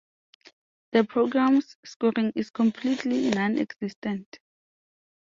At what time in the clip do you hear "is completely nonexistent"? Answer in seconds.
2.35-4.39